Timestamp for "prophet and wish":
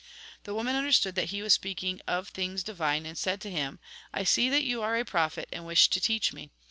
5.05-5.89